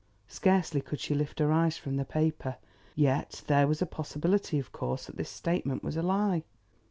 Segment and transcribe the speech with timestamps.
[0.27, 2.55] Scarcely could she lift her eyes from the paper.
[2.95, 6.41] Yet there was a possibility, of course, that this statement was a lie.